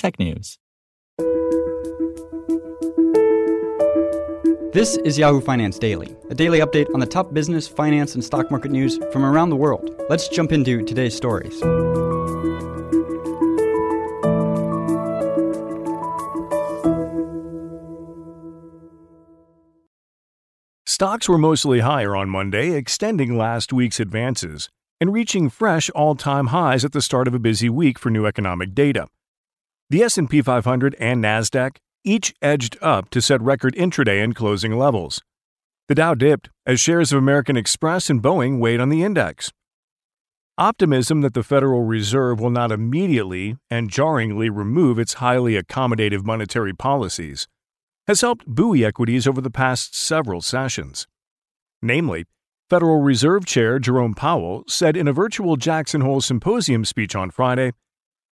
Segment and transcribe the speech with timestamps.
[0.00, 0.58] technews.
[4.72, 8.52] This is Yahoo Finance Daily, a daily update on the top business, finance, and stock
[8.52, 9.90] market news from around the world.
[10.08, 11.58] Let's jump into today's stories.
[20.86, 24.68] Stocks were mostly higher on Monday, extending last week's advances
[25.00, 28.74] and reaching fresh all-time highs at the start of a busy week for new economic
[28.74, 29.08] data.
[29.90, 35.20] The S&P 500 and Nasdaq each edged up to set record intraday and closing levels.
[35.88, 39.50] The Dow dipped as shares of American Express and Boeing weighed on the index.
[40.56, 46.72] Optimism that the Federal Reserve will not immediately and jarringly remove its highly accommodative monetary
[46.72, 47.48] policies
[48.06, 51.08] has helped buoy equities over the past several sessions.
[51.82, 52.26] Namely,
[52.68, 57.72] Federal Reserve Chair Jerome Powell said in a virtual Jackson Hole symposium speech on Friday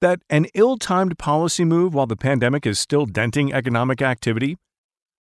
[0.01, 4.57] that an ill timed policy move while the pandemic is still denting economic activity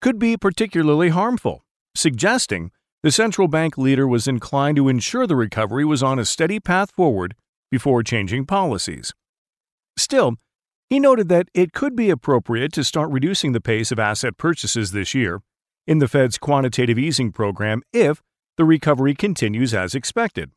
[0.02, 2.70] could be particularly harmful, suggesting
[3.02, 6.90] the central bank leader was inclined to ensure the recovery was on a steady path
[6.90, 7.34] forward
[7.70, 9.12] before changing policies.
[9.96, 10.34] Still,
[10.88, 14.92] he noted that it could be appropriate to start reducing the pace of asset purchases
[14.92, 15.40] this year
[15.86, 18.22] in the Fed's quantitative easing program if
[18.56, 20.50] the recovery continues as expected.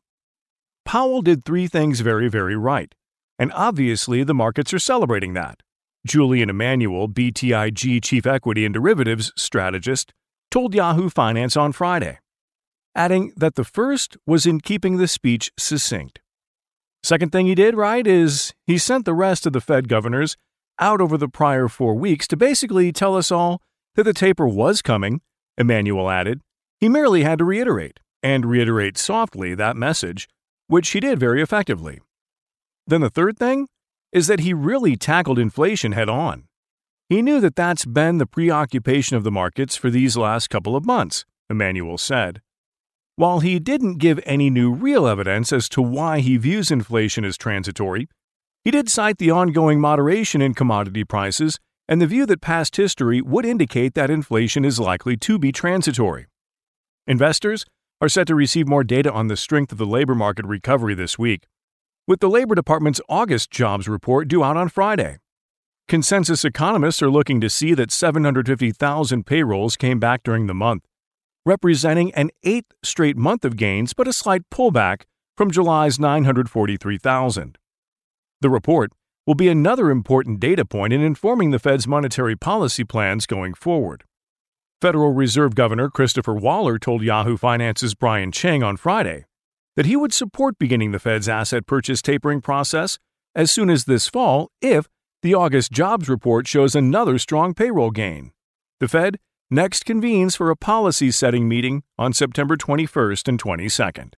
[0.84, 2.94] Powell did three things very, very right,
[3.40, 5.62] and obviously the markets are celebrating that.
[6.06, 10.12] Julian Emanuel, BTIG chief equity and derivatives strategist,
[10.50, 12.18] told Yahoo Finance on Friday,
[12.94, 16.20] adding that the first was in keeping the speech succinct.
[17.02, 20.36] Second thing he did right is he sent the rest of the Fed governors
[20.78, 23.62] out over the prior four weeks to basically tell us all
[23.94, 25.22] that the taper was coming,
[25.56, 26.42] Emanuel added.
[26.78, 30.28] He merely had to reiterate, and reiterate softly, that message,
[30.66, 32.00] which he did very effectively.
[32.90, 33.68] Then the third thing
[34.10, 36.46] is that he really tackled inflation head on.
[37.08, 40.84] He knew that that's been the preoccupation of the markets for these last couple of
[40.84, 42.40] months, Emanuel said.
[43.14, 47.36] While he didn't give any new real evidence as to why he views inflation as
[47.36, 48.08] transitory,
[48.64, 53.22] he did cite the ongoing moderation in commodity prices and the view that past history
[53.22, 56.26] would indicate that inflation is likely to be transitory.
[57.06, 57.64] Investors
[58.00, 61.16] are set to receive more data on the strength of the labor market recovery this
[61.16, 61.46] week,
[62.06, 65.18] with the Labor Department's August jobs report due out on Friday.
[65.88, 70.84] Consensus economists are looking to see that 750,000 payrolls came back during the month,
[71.44, 75.02] representing an eighth straight month of gains but a slight pullback
[75.36, 77.58] from July's 943,000.
[78.40, 78.92] The report
[79.26, 84.04] will be another important data point in informing the Fed's monetary policy plans going forward.
[84.80, 89.26] Federal Reserve Governor Christopher Waller told Yahoo Finance's Brian Cheung on Friday
[89.80, 92.98] that he would support beginning the Fed's asset purchase tapering process
[93.34, 94.86] as soon as this fall if
[95.22, 98.30] the August jobs report shows another strong payroll gain.
[98.80, 99.16] The Fed
[99.50, 104.12] next convenes for a policy setting meeting on September 21st and 22nd.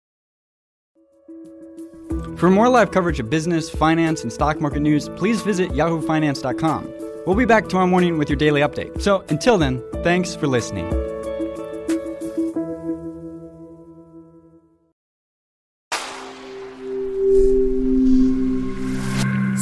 [2.38, 6.90] For more live coverage of business, finance, and stock market news, please visit yahoofinance.com.
[7.26, 9.02] We'll be back tomorrow morning with your daily update.
[9.02, 11.09] So until then, thanks for listening.